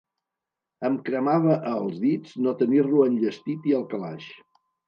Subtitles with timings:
[0.89, 4.31] Em cremava als dits no tenir-lo enllestit i al calaix.